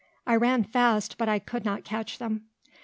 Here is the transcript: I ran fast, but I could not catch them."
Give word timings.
I 0.25 0.35
ran 0.35 0.63
fast, 0.63 1.15
but 1.19 1.29
I 1.29 1.37
could 1.37 1.63
not 1.63 1.83
catch 1.83 2.17
them." 2.17 2.45